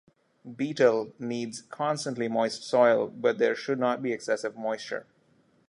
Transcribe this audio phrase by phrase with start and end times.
[0.43, 5.05] Betel needs constantly moist soil, but there should not be excessive moisture.